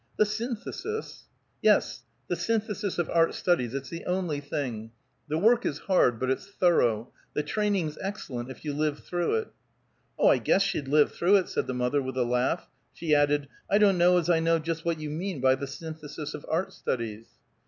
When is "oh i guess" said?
10.17-10.63